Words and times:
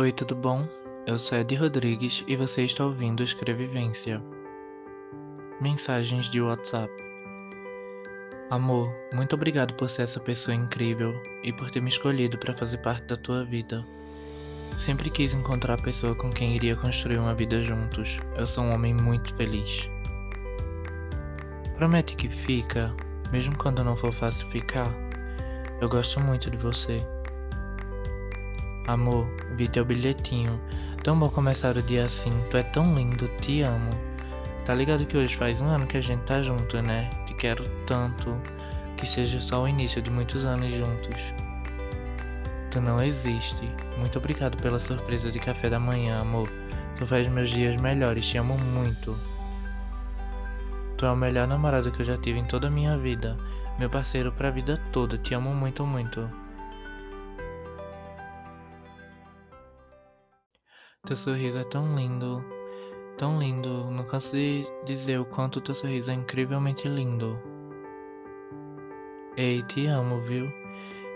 Oi, 0.00 0.12
tudo 0.12 0.36
bom? 0.36 0.64
Eu 1.08 1.18
sou 1.18 1.36
Ed 1.36 1.52
Rodrigues 1.56 2.22
e 2.28 2.36
você 2.36 2.62
está 2.62 2.84
ouvindo 2.84 3.24
Escrevivência. 3.24 4.22
Mensagens 5.60 6.30
de 6.30 6.40
WhatsApp. 6.40 6.88
Amor, 8.48 8.88
muito 9.12 9.34
obrigado 9.34 9.74
por 9.74 9.90
ser 9.90 10.02
essa 10.02 10.20
pessoa 10.20 10.54
incrível 10.54 11.20
e 11.42 11.52
por 11.52 11.68
ter 11.72 11.80
me 11.80 11.88
escolhido 11.88 12.38
para 12.38 12.56
fazer 12.56 12.78
parte 12.78 13.06
da 13.06 13.16
tua 13.16 13.44
vida. 13.44 13.84
Sempre 14.78 15.10
quis 15.10 15.34
encontrar 15.34 15.74
a 15.74 15.82
pessoa 15.82 16.14
com 16.14 16.30
quem 16.30 16.54
iria 16.54 16.76
construir 16.76 17.18
uma 17.18 17.34
vida 17.34 17.60
juntos. 17.64 18.18
Eu 18.36 18.46
sou 18.46 18.62
um 18.62 18.72
homem 18.72 18.94
muito 18.94 19.34
feliz. 19.34 19.90
Promete 21.76 22.14
que 22.14 22.28
fica, 22.28 22.94
mesmo 23.32 23.58
quando 23.58 23.82
não 23.82 23.96
for 23.96 24.12
fácil 24.12 24.48
ficar. 24.50 24.86
Eu 25.80 25.88
gosto 25.88 26.20
muito 26.20 26.48
de 26.52 26.56
você. 26.56 27.17
Amor, 28.88 29.26
vi 29.54 29.68
teu 29.68 29.84
bilhetinho. 29.84 30.58
Tão 31.04 31.18
bom 31.18 31.28
começar 31.28 31.76
o 31.76 31.82
dia 31.82 32.06
assim. 32.06 32.30
Tu 32.50 32.56
é 32.56 32.62
tão 32.62 32.94
lindo, 32.94 33.28
te 33.38 33.60
amo. 33.60 33.90
Tá 34.64 34.74
ligado 34.74 35.04
que 35.04 35.14
hoje 35.14 35.36
faz 35.36 35.60
um 35.60 35.66
ano 35.66 35.86
que 35.86 35.98
a 35.98 36.00
gente 36.00 36.22
tá 36.22 36.40
junto, 36.40 36.80
né? 36.80 37.10
Te 37.26 37.34
quero 37.34 37.68
tanto. 37.86 38.34
Que 38.96 39.06
seja 39.06 39.42
só 39.42 39.62
o 39.62 39.68
início 39.68 40.00
de 40.00 40.10
muitos 40.10 40.42
anos 40.46 40.74
juntos. 40.74 41.20
Tu 42.70 42.80
não 42.80 43.02
existe. 43.02 43.70
Muito 43.98 44.18
obrigado 44.18 44.56
pela 44.62 44.80
surpresa 44.80 45.30
de 45.30 45.38
café 45.38 45.68
da 45.68 45.78
manhã, 45.78 46.16
amor. 46.16 46.50
Tu 46.96 47.06
faz 47.06 47.28
meus 47.28 47.50
dias 47.50 47.78
melhores, 47.78 48.24
te 48.24 48.38
amo 48.38 48.56
muito. 48.56 49.14
Tu 50.96 51.04
é 51.04 51.10
o 51.10 51.16
melhor 51.16 51.46
namorado 51.46 51.92
que 51.92 52.00
eu 52.00 52.06
já 52.06 52.16
tive 52.16 52.38
em 52.38 52.46
toda 52.46 52.68
a 52.68 52.70
minha 52.70 52.96
vida. 52.96 53.36
Meu 53.78 53.90
parceiro 53.90 54.32
pra 54.32 54.48
vida 54.48 54.80
toda, 54.92 55.18
te 55.18 55.34
amo 55.34 55.54
muito, 55.54 55.84
muito. 55.84 56.47
Teu 61.06 61.16
sorriso 61.16 61.58
é 61.58 61.64
tão 61.64 61.96
lindo, 61.96 62.44
tão 63.16 63.38
lindo. 63.38 63.90
Não 63.90 64.04
canso 64.04 64.32
de 64.32 64.66
dizer 64.84 65.18
o 65.18 65.24
quanto 65.24 65.60
teu 65.60 65.74
sorriso 65.74 66.10
é 66.10 66.14
incrivelmente 66.14 66.88
lindo. 66.88 67.38
Ei, 69.36 69.62
te 69.62 69.86
amo, 69.86 70.20
viu? 70.22 70.52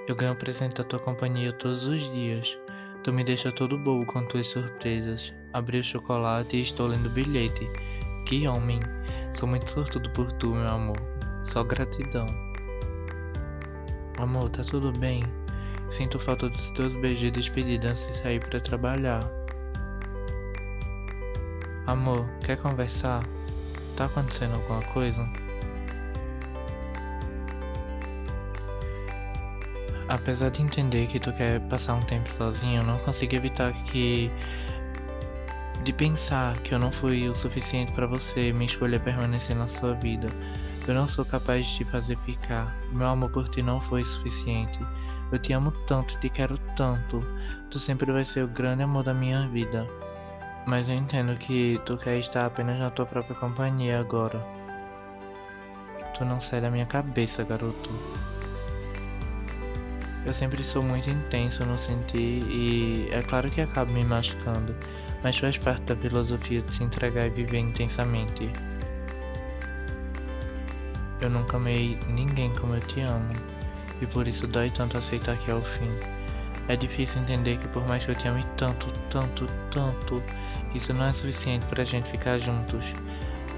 Eu 0.07 0.15
ganho 0.15 0.37
presente 0.37 0.77
da 0.77 0.85
tua 0.85 0.99
companhia 1.01 1.53
todos 1.53 1.85
os 1.85 2.01
dias. 2.13 2.57
Tu 3.05 3.13
me 3.13 3.25
deixa 3.25 3.51
todo 3.53 3.77
bobo 3.77 4.07
com 4.07 4.25
tuas 4.27 4.47
surpresas. 4.47 5.35
Abri 5.53 5.81
o 5.81 5.85
chocolate 5.85 6.57
e 6.57 6.63
estou 6.63 6.87
lendo 6.87 7.07
o 7.07 7.11
bilhete. 7.11 7.69
Que 8.27 8.47
homem! 8.47 8.81
Sou 9.35 9.49
muito 9.49 9.69
sortudo 9.69 10.09
por 10.11 10.31
tu, 10.33 10.55
meu 10.55 10.69
amor. 10.69 10.97
Só 11.53 11.65
gratidão. 11.65 12.27
Amor, 14.19 14.49
tá 14.51 14.63
tudo 14.63 14.93
bem? 14.99 15.23
Sinto 15.91 16.19
falta 16.19 16.49
dos 16.49 16.71
teus 16.71 16.95
beijos 16.95 17.19
de 17.19 17.31
despedida 17.33 17.91
antes 17.91 18.07
de 18.07 18.19
sair 18.23 18.41
para 18.41 18.61
trabalhar. 18.61 19.42
Amor, 21.87 22.27
quer 22.45 22.57
conversar? 22.59 23.23
Tá 23.97 24.05
acontecendo 24.05 24.55
alguma 24.55 24.83
coisa? 24.93 25.29
Apesar 30.09 30.51
de 30.51 30.63
entender 30.63 31.09
que 31.09 31.19
tu 31.19 31.33
quer 31.33 31.61
passar 31.69 31.95
um 31.95 32.01
tempo 32.01 32.31
sozinho, 32.31 32.85
não 32.85 32.99
consigo 32.99 33.35
evitar 33.35 33.73
que 33.85 34.31
de 35.83 35.93
pensar 35.93 36.57
que 36.59 36.73
eu 36.73 36.79
não 36.79 36.93
fui 36.93 37.29
o 37.29 37.35
suficiente 37.35 37.91
para 37.93 38.07
você 38.07 38.53
me 38.53 38.67
escolher 38.67 39.01
permanecer 39.01 39.57
na 39.57 39.67
sua 39.67 39.95
vida. 39.95 40.29
Eu 40.87 40.95
não 40.95 41.09
sou 41.09 41.25
capaz 41.25 41.67
de 41.67 41.79
te 41.79 41.85
fazer 41.85 42.17
ficar. 42.19 42.77
Meu 42.93 43.09
amor 43.09 43.31
por 43.31 43.49
ti 43.49 43.63
não 43.63 43.81
foi 43.81 44.05
suficiente. 44.05 44.79
Eu 45.33 45.39
te 45.39 45.53
amo 45.53 45.73
tanto, 45.87 46.17
te 46.19 46.29
quero 46.29 46.57
tanto. 46.77 47.27
Tu 47.71 47.79
sempre 47.81 48.13
vai 48.13 48.25
ser 48.25 48.45
o 48.45 48.49
grande 48.49 48.83
amor 48.83 49.03
da 49.03 49.15
minha 49.15 49.49
vida. 49.49 49.89
Mas 50.67 50.89
eu 50.89 50.95
entendo 50.95 51.37
que 51.37 51.81
tu 51.85 51.97
quer 51.97 52.19
estar 52.19 52.47
apenas 52.47 52.79
na 52.79 52.91
tua 52.91 53.07
própria 53.07 53.35
companhia 53.37 53.99
agora. 53.99 54.45
Tu 56.17 56.25
não 56.25 56.41
sai 56.41 56.61
da 56.61 56.71
minha 56.71 56.87
cabeça, 56.87 57.43
garoto. 57.43 57.91
Eu 60.25 60.33
sempre 60.33 60.63
sou 60.63 60.83
muito 60.83 61.11
intenso 61.11 61.65
no 61.65 61.77
sentir 61.77 62.45
e 62.49 63.09
é 63.11 63.23
claro 63.23 63.51
que 63.51 63.61
acabo 63.61 63.93
me 63.93 64.05
machucando, 64.05 64.75
mas 65.23 65.37
faz 65.37 65.59
parte 65.59 65.83
da 65.83 65.97
filosofia 65.97 66.63
de 66.63 66.73
se 66.73 66.85
entregar 66.85 67.27
e 67.27 67.31
viver 67.31 67.59
intensamente. 67.59 68.49
Eu 71.21 71.29
nunca 71.29 71.57
amei 71.57 71.99
ninguém 72.09 72.53
como 72.55 72.77
eu 72.77 72.81
te 72.81 73.01
amo, 73.01 73.33
e 74.01 74.07
por 74.07 74.29
isso 74.29 74.47
dói 74.47 74.71
tanto 74.71 74.97
aceitar 74.97 75.37
que 75.39 75.51
é 75.51 75.55
o 75.55 75.63
fim. 75.63 75.91
É 76.73 76.77
difícil 76.77 77.21
entender 77.21 77.59
que 77.59 77.69
por 77.69 77.87
mais 77.87 78.03
que 78.03 78.13
eu 78.13 78.15
te 78.15 78.27
ame 78.27 78.43
tanto, 78.57 78.91
tanto, 79.11 79.45
tanto, 79.71 80.23
isso 80.75 80.95
não 80.95 81.05
é 81.05 81.13
suficiente 81.13 81.67
para 81.67 81.83
a 81.83 81.85
gente 81.85 82.11
ficar 82.11 82.39
juntos. 82.39 82.95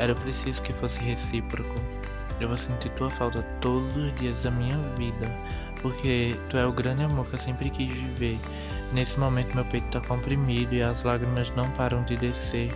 Era 0.00 0.16
preciso 0.16 0.60
que 0.62 0.72
fosse 0.72 0.98
recíproco. 0.98 1.76
Eu 2.40 2.48
vou 2.48 2.56
sentir 2.56 2.88
tua 2.90 3.08
falta 3.10 3.40
todos 3.60 3.94
os 3.94 4.12
dias 4.16 4.36
da 4.42 4.50
minha 4.50 4.76
vida, 4.98 5.30
porque 5.80 6.36
tu 6.50 6.58
é 6.58 6.66
o 6.66 6.72
grande 6.72 7.04
amor 7.04 7.24
que 7.26 7.34
eu 7.34 7.38
sempre 7.38 7.70
quis 7.70 7.92
viver. 7.92 8.36
Nesse 8.92 9.16
momento 9.20 9.54
meu 9.54 9.64
peito 9.64 9.86
tá 9.92 10.00
comprimido 10.08 10.74
e 10.74 10.82
as 10.82 11.04
lágrimas 11.04 11.48
não 11.50 11.70
param 11.70 12.02
de 12.02 12.16
descer. 12.16 12.72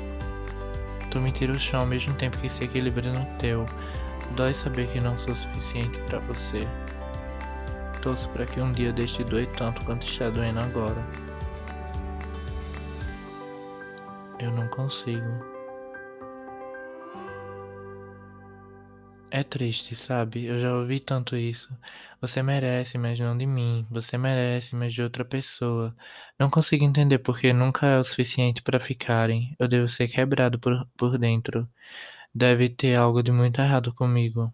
Tu 1.10 1.18
me 1.18 1.32
tira 1.32 1.52
o 1.52 1.58
chão 1.58 1.80
ao 1.80 1.86
mesmo 1.86 2.14
tempo 2.14 2.38
que 2.38 2.48
se 2.48 2.62
equilibra 2.62 3.12
no 3.12 3.26
teu. 3.40 3.66
Dói 4.36 4.54
saber 4.54 4.86
que 4.86 5.00
não 5.00 5.18
sou 5.18 5.34
suficiente 5.34 5.98
para 6.06 6.20
você. 6.20 6.64
Torço 8.02 8.28
para 8.30 8.46
que 8.46 8.60
um 8.60 8.72
dia 8.72 8.92
deixe 8.92 9.18
de 9.18 9.24
doer 9.24 9.50
tanto 9.56 9.84
quanto 9.84 10.06
está 10.06 10.30
doendo 10.30 10.60
agora. 10.60 11.04
Eu 14.38 14.52
não 14.52 14.68
consigo. 14.68 15.58
É 19.30 19.42
triste, 19.42 19.94
sabe? 19.94 20.46
Eu 20.46 20.60
já 20.60 20.74
ouvi 20.74 21.00
tanto 21.00 21.36
isso. 21.36 21.68
Você 22.20 22.42
merece, 22.42 22.96
mas 22.96 23.18
não 23.18 23.36
de 23.36 23.46
mim. 23.46 23.86
Você 23.90 24.16
merece, 24.16 24.74
mas 24.74 24.94
de 24.94 25.02
outra 25.02 25.24
pessoa. 25.24 25.94
Não 26.38 26.48
consigo 26.50 26.84
entender 26.84 27.18
porque 27.18 27.52
nunca 27.52 27.86
é 27.86 27.98
o 27.98 28.04
suficiente 28.04 28.62
para 28.62 28.80
ficarem. 28.80 29.54
Eu 29.58 29.68
devo 29.68 29.88
ser 29.88 30.08
quebrado 30.08 30.58
por, 30.58 30.86
por 30.96 31.18
dentro. 31.18 31.68
Deve 32.34 32.68
ter 32.70 32.96
algo 32.96 33.22
de 33.22 33.32
muito 33.32 33.60
errado 33.60 33.92
comigo. 33.94 34.52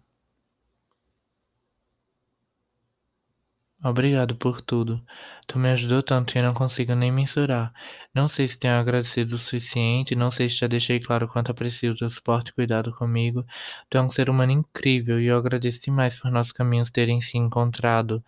Obrigado 3.85 4.35
por 4.35 4.61
tudo. 4.61 4.99
Tu 5.45 5.59
me 5.59 5.69
ajudou 5.69 6.01
tanto 6.01 6.33
que 6.33 6.39
eu 6.39 6.43
não 6.43 6.55
consigo 6.55 6.95
nem 6.95 7.11
mensurar. 7.11 7.71
Não 8.15 8.27
sei 8.27 8.47
se 8.47 8.57
tenho 8.57 8.73
agradecido 8.73 9.35
o 9.35 9.37
suficiente, 9.37 10.15
não 10.15 10.31
sei 10.31 10.49
se 10.49 10.55
já 10.55 10.65
deixei 10.65 10.99
claro 10.99 11.27
quanto 11.27 11.51
aprecio 11.51 11.91
o 11.91 11.95
teu 11.95 12.09
suporte 12.09 12.49
e 12.49 12.53
cuidado 12.53 12.91
comigo. 12.91 13.45
Tu 13.87 13.99
é 13.99 14.01
um 14.01 14.09
ser 14.09 14.27
humano 14.27 14.53
incrível 14.53 15.21
e 15.21 15.27
eu 15.27 15.37
agradeço 15.37 15.83
demais 15.83 16.19
por 16.19 16.31
nossos 16.31 16.51
caminhos 16.51 16.89
terem 16.89 17.21
se 17.21 17.37
encontrado. 17.37 18.23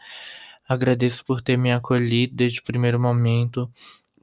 Agradeço 0.69 1.25
por 1.25 1.41
ter 1.41 1.57
me 1.57 1.71
acolhido 1.71 2.35
desde 2.35 2.59
o 2.59 2.63
primeiro 2.63 2.99
momento 2.99 3.67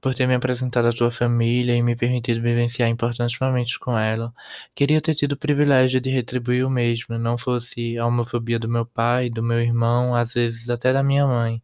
por 0.05 0.15
ter 0.15 0.27
me 0.27 0.35
apresentado 0.35 0.87
à 0.87 0.93
tua 0.93 1.11
família 1.11 1.75
e 1.75 1.83
me 1.83 1.97
permitido 1.97 2.43
vivenciar 2.43 2.91
importantes 2.91 3.39
momentos 3.41 3.79
com 3.79 3.97
ela. 3.97 4.35
Queria 4.75 5.01
ter 5.01 5.15
tido 5.15 5.33
o 5.33 5.37
privilégio 5.39 5.99
de 5.99 6.11
retribuir 6.11 6.63
o 6.67 6.69
mesmo, 6.69 7.19
não 7.19 7.39
fosse 7.39 7.97
a 7.97 8.07
homofobia 8.07 8.59
do 8.59 8.69
meu 8.69 8.85
pai, 8.85 9.31
do 9.31 9.43
meu 9.43 9.63
irmão, 9.63 10.15
às 10.15 10.35
vezes 10.35 10.69
até 10.69 10.93
da 10.93 11.03
minha 11.03 11.27
mãe. 11.27 11.63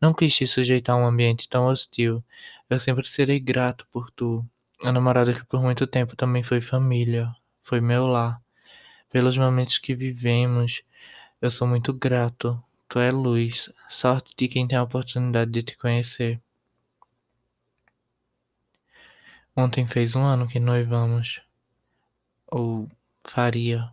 Não 0.00 0.14
quis 0.14 0.32
te 0.32 0.46
sujeitar 0.46 0.94
a 0.94 0.98
um 1.00 1.04
ambiente 1.04 1.48
tão 1.48 1.66
hostil. 1.66 2.22
Eu 2.70 2.78
sempre 2.78 3.04
serei 3.04 3.40
grato 3.40 3.84
por 3.90 4.12
tu. 4.12 4.46
A 4.84 4.92
namorada 4.92 5.34
que 5.34 5.44
por 5.44 5.60
muito 5.60 5.84
tempo 5.84 6.14
também 6.14 6.44
foi 6.44 6.60
família, 6.60 7.34
foi 7.64 7.80
meu 7.80 8.06
lar. 8.06 8.40
Pelos 9.10 9.36
momentos 9.36 9.78
que 9.78 9.92
vivemos, 9.92 10.84
eu 11.40 11.50
sou 11.50 11.66
muito 11.66 11.92
grato. 11.92 12.62
Tu 12.88 13.00
é 13.00 13.10
luz, 13.10 13.68
sorte 13.88 14.32
de 14.38 14.46
quem 14.46 14.68
tem 14.68 14.78
a 14.78 14.84
oportunidade 14.84 15.50
de 15.50 15.64
te 15.64 15.76
conhecer. 15.76 16.40
Ontem 19.56 19.86
fez 19.86 20.16
um 20.16 20.22
ano 20.22 20.48
que 20.48 20.58
noivamos. 20.58 21.42
Ou 22.50 22.88
faria. 23.24 23.90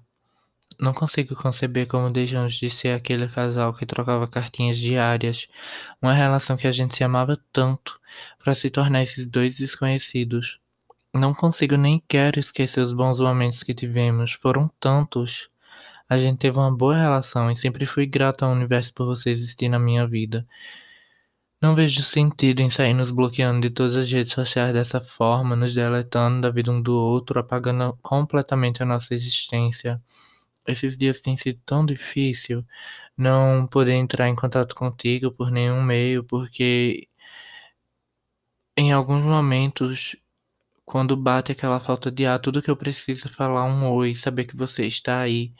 Não 0.80 0.94
consigo 0.94 1.36
conceber 1.36 1.88
como 1.88 2.10
deixamos 2.10 2.56
de 2.56 2.70
ser 2.70 2.90
aquele 2.96 3.28
casal 3.28 3.74
que 3.74 3.86
trocava 3.86 4.26
cartinhas 4.26 4.78
diárias, 4.78 5.50
uma 6.02 6.14
relação 6.14 6.56
que 6.56 6.68
a 6.68 6.72
gente 6.72 6.96
se 6.96 7.04
amava 7.04 7.38
tanto, 7.52 8.00
para 8.38 8.54
se 8.54 8.70
tornar 8.70 9.04
esses 9.04 9.28
dois 9.28 9.58
desconhecidos. 9.58 10.58
Não 11.14 11.34
consigo 11.34 11.76
nem 11.76 12.02
quero 12.08 12.40
esquecer 12.40 12.80
os 12.80 12.94
bons 12.94 13.20
momentos 13.20 13.62
que 13.62 13.74
tivemos, 13.74 14.32
foram 14.32 14.72
tantos. 14.80 15.50
A 16.08 16.18
gente 16.18 16.40
teve 16.40 16.58
uma 16.58 16.74
boa 16.74 16.96
relação 16.96 17.52
e 17.52 17.56
sempre 17.58 17.86
fui 17.86 18.06
grato 18.06 18.46
ao 18.46 18.52
universo 18.54 18.94
por 18.94 19.06
você 19.06 19.32
existir 19.32 19.68
na 19.68 19.78
minha 19.78 20.08
vida. 20.08 20.48
Não 21.62 21.76
vejo 21.76 22.04
sentido 22.04 22.62
em 22.62 22.70
sair 22.70 22.94
nos 22.94 23.12
bloqueando 23.12 23.62
de 23.62 23.70
todas 23.70 23.96
as 23.96 24.10
redes 24.12 24.34
sociais 24.34 24.74
dessa 24.74 25.00
forma, 25.02 25.56
nos 25.56 25.74
deletando 25.74 26.42
da 26.42 26.50
vida 26.50 26.72
um 26.72 26.82
do 26.82 26.94
outro, 26.94 27.40
apagando 27.40 27.98
completamente 28.02 28.82
a 28.82 28.86
nossa 28.86 29.14
existência. 29.14 30.02
Esses 30.68 30.98
dias 30.98 31.22
têm 31.22 31.38
sido 31.38 31.60
tão 31.66 31.86
difícil 31.86 32.66
não 33.18 33.68
poder 33.68 33.94
entrar 33.94 34.30
em 34.30 34.36
contato 34.36 34.76
contigo 34.76 35.32
por 35.32 35.52
nenhum 35.52 35.82
meio, 35.84 36.24
porque 36.24 37.08
em 38.78 38.92
alguns 38.92 39.24
momentos, 39.24 40.16
quando 40.86 41.18
bate 41.18 41.52
aquela 41.52 41.80
falta 41.80 42.12
de 42.12 42.26
ar, 42.26 42.40
tudo 42.40 42.62
que 42.62 42.72
eu 42.72 42.78
preciso 42.78 43.28
é 43.28 43.32
falar 43.32 43.66
um 43.66 43.92
oi, 43.92 44.16
saber 44.16 44.46
que 44.46 44.58
você 44.58 44.88
está 44.88 45.20
aí, 45.22 45.54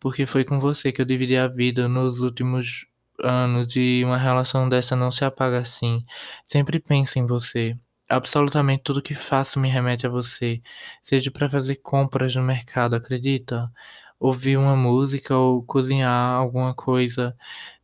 porque 0.00 0.26
foi 0.26 0.44
com 0.44 0.60
você 0.60 0.92
que 0.92 1.00
eu 1.02 1.06
dividi 1.06 1.36
a 1.36 1.48
vida 1.48 1.88
nos 1.88 2.20
últimos 2.20 2.86
anos 3.22 3.74
e 3.76 4.02
uma 4.04 4.18
relação 4.18 4.68
dessa 4.68 4.96
não 4.96 5.10
se 5.12 5.24
apaga 5.24 5.58
assim. 5.58 6.04
Sempre 6.46 6.78
penso 6.80 7.18
em 7.18 7.26
você. 7.26 7.72
Absolutamente 8.08 8.82
tudo 8.82 9.02
que 9.02 9.14
faço 9.14 9.60
me 9.60 9.68
remete 9.68 10.06
a 10.06 10.10
você, 10.10 10.62
seja 11.02 11.30
para 11.30 11.50
fazer 11.50 11.76
compras 11.76 12.34
no 12.34 12.42
mercado, 12.42 12.96
acredita? 12.96 13.70
Ouvir 14.18 14.56
uma 14.56 14.74
música 14.76 15.36
ou 15.36 15.62
cozinhar 15.62 16.10
alguma 16.34 16.74
coisa. 16.74 17.36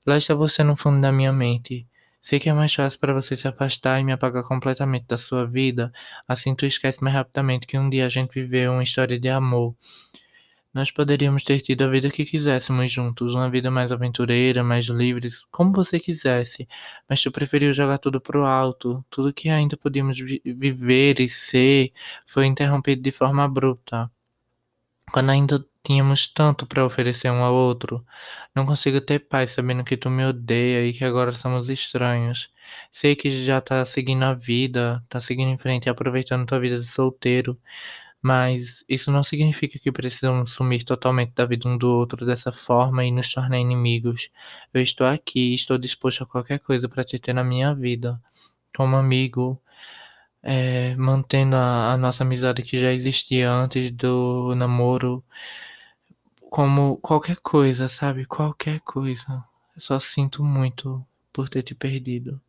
Lá 0.06 0.16
está 0.18 0.34
você 0.34 0.62
no 0.64 0.76
fundo 0.76 1.00
da 1.00 1.12
minha 1.12 1.32
mente. 1.32 1.86
Sei 2.22 2.40
que 2.40 2.48
é 2.48 2.54
mais 2.54 2.72
fácil 2.74 2.98
para 3.00 3.12
você 3.12 3.36
se 3.36 3.46
afastar 3.46 4.00
e 4.00 4.04
me 4.04 4.12
apagar 4.12 4.42
completamente 4.44 5.06
da 5.06 5.18
sua 5.18 5.46
vida, 5.46 5.92
assim 6.26 6.54
tu 6.54 6.64
esquece 6.64 7.02
mais 7.04 7.14
rapidamente 7.14 7.66
que 7.66 7.78
um 7.78 7.90
dia 7.90 8.06
a 8.06 8.08
gente 8.08 8.32
viveu 8.32 8.72
uma 8.72 8.82
história 8.82 9.20
de 9.20 9.28
amor. 9.28 9.74
Nós 10.74 10.90
poderíamos 10.90 11.44
ter 11.44 11.60
tido 11.60 11.82
a 11.84 11.88
vida 11.88 12.10
que 12.10 12.24
quiséssemos 12.24 12.90
juntos, 12.92 13.32
uma 13.34 13.48
vida 13.48 13.70
mais 13.70 13.92
aventureira, 13.92 14.64
mais 14.64 14.86
livres, 14.86 15.44
como 15.50 15.72
você 15.72 16.00
quisesse, 16.00 16.68
mas 17.08 17.22
tu 17.22 17.30
preferiu 17.30 17.72
jogar 17.72 17.98
tudo 17.98 18.20
pro 18.20 18.44
alto. 18.44 19.04
Tudo 19.08 19.32
que 19.32 19.48
ainda 19.48 19.76
podíamos 19.76 20.18
vi 20.18 20.42
viver 20.44 21.20
e 21.20 21.28
ser 21.28 21.92
foi 22.26 22.46
interrompido 22.46 23.00
de 23.02 23.12
forma 23.12 23.44
abrupta. 23.44 24.10
Quando 25.12 25.30
ainda 25.30 25.64
tínhamos 25.84 26.26
tanto 26.26 26.66
para 26.66 26.84
oferecer 26.84 27.30
um 27.30 27.42
ao 27.44 27.54
outro, 27.54 28.04
não 28.54 28.66
consigo 28.66 29.00
ter 29.00 29.20
paz 29.20 29.52
sabendo 29.52 29.84
que 29.84 29.96
tu 29.96 30.10
me 30.10 30.24
odeia 30.24 30.86
e 30.86 30.92
que 30.92 31.04
agora 31.04 31.32
somos 31.32 31.68
estranhos. 31.70 32.50
Sei 32.90 33.14
que 33.14 33.44
já 33.44 33.60
tá 33.60 33.84
seguindo 33.84 34.24
a 34.24 34.34
vida, 34.34 35.04
tá 35.08 35.20
seguindo 35.20 35.50
em 35.50 35.58
frente 35.58 35.86
e 35.86 35.90
aproveitando 35.90 36.46
tua 36.46 36.58
vida 36.60 36.78
de 36.78 36.86
solteiro, 36.86 37.58
mas 38.24 38.82
isso 38.88 39.12
não 39.12 39.22
significa 39.22 39.78
que 39.78 39.92
precisamos 39.92 40.52
sumir 40.54 40.82
totalmente 40.82 41.34
da 41.34 41.44
vida 41.44 41.68
um 41.68 41.76
do 41.76 41.90
outro 41.90 42.24
dessa 42.24 42.50
forma 42.50 43.04
e 43.04 43.10
nos 43.10 43.30
tornar 43.30 43.58
inimigos. 43.58 44.30
Eu 44.72 44.80
estou 44.82 45.06
aqui 45.06 45.54
estou 45.54 45.76
disposto 45.76 46.24
a 46.24 46.26
qualquer 46.26 46.58
coisa 46.60 46.88
para 46.88 47.04
te 47.04 47.18
ter 47.18 47.34
na 47.34 47.44
minha 47.44 47.74
vida, 47.74 48.18
como 48.74 48.96
amigo, 48.96 49.60
eh, 50.42 50.96
mantendo 50.96 51.56
a, 51.56 51.92
a 51.94 51.98
nossa 51.98 52.24
amizade 52.24 52.62
que 52.62 52.80
já 52.80 52.92
existia 52.92 53.50
antes 53.52 53.90
do 53.90 54.54
namoro, 54.56 55.24
como 56.50 56.96
qualquer 56.98 57.36
coisa, 57.42 57.88
sabe? 57.90 58.24
Qualquer 58.24 58.80
coisa. 58.80 59.44
Eu 59.76 59.82
só 59.82 60.00
sinto 60.00 60.42
muito 60.42 61.04
por 61.32 61.48
ter 61.50 61.62
te 61.62 61.74
perdido. 61.74 62.40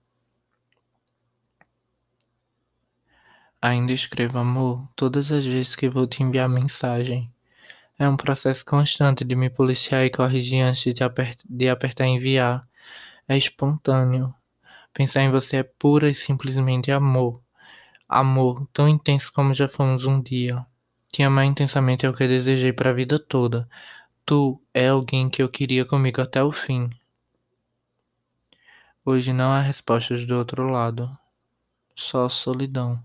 Ainda 3.67 3.93
escrevo 3.93 4.37
amor 4.37 4.87
todas 4.95 5.31
as 5.31 5.43
vezes 5.43 5.75
que 5.75 5.89
vou 5.89 6.05
te 6.05 6.21
enviar 6.21 6.47
mensagem. 6.47 7.33
É 7.97 8.07
um 8.07 8.15
processo 8.15 8.63
constante 8.63 9.25
de 9.25 9.35
me 9.35 9.49
policiar 9.49 10.05
e 10.05 10.11
corrigir 10.11 10.61
antes 10.61 10.93
de, 10.93 11.03
aper 11.03 11.35
de 11.49 11.67
apertar 11.67 12.05
enviar. 12.05 12.69
É 13.27 13.35
espontâneo. 13.35 14.31
Pensar 14.93 15.23
em 15.23 15.31
você 15.31 15.57
é 15.57 15.63
pura 15.63 16.07
e 16.07 16.13
simplesmente 16.13 16.91
amor. 16.91 17.41
Amor 18.07 18.67
tão 18.71 18.87
intenso 18.87 19.33
como 19.33 19.51
já 19.51 19.67
fomos 19.67 20.05
um 20.05 20.21
dia. 20.21 20.63
Te 21.11 21.23
amar 21.23 21.45
intensamente 21.45 22.05
é 22.05 22.09
o 22.09 22.13
que 22.13 22.27
desejei 22.27 22.71
para 22.71 22.91
a 22.91 22.93
vida 22.93 23.17
toda. 23.17 23.67
Tu 24.23 24.61
é 24.75 24.89
alguém 24.89 25.27
que 25.27 25.41
eu 25.41 25.49
queria 25.49 25.85
comigo 25.85 26.21
até 26.21 26.43
o 26.43 26.51
fim. 26.51 26.87
Hoje 29.03 29.33
não 29.33 29.51
há 29.51 29.59
respostas 29.59 30.23
do 30.27 30.37
outro 30.37 30.69
lado, 30.69 31.09
só 31.95 32.29
solidão. 32.29 33.03